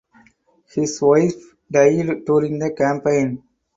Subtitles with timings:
[0.73, 3.43] His wife died during the campaign.